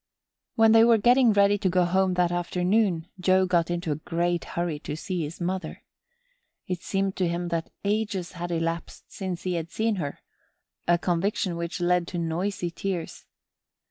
When 0.55 0.71
they 0.71 0.83
were 0.83 0.97
getting 0.97 1.31
ready 1.31 1.59
to 1.59 1.69
go 1.69 1.85
home 1.85 2.15
that 2.15 2.31
afternoon 2.31 3.05
Joe 3.19 3.45
got 3.45 3.69
into 3.69 3.91
a 3.91 3.97
great 3.97 4.45
hurry 4.45 4.79
to 4.79 4.95
see 4.95 5.21
his 5.21 5.39
mother. 5.39 5.83
It 6.65 6.81
seemed 6.81 7.15
to 7.17 7.27
him 7.27 7.49
that 7.49 7.69
ages 7.83 8.31
had 8.31 8.49
elapsed 8.49 9.13
since 9.13 9.43
he 9.43 9.53
had 9.53 9.69
seen 9.69 9.97
her 9.97 10.21
a 10.87 10.97
conviction 10.97 11.55
which 11.55 11.79
led 11.79 12.07
to 12.07 12.17
noisy 12.17 12.71
tears. 12.71 13.27